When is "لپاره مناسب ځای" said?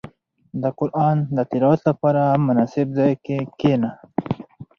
1.89-3.13